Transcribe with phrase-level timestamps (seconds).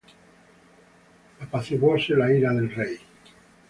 [1.43, 2.95] apaciguóse la ira del rey.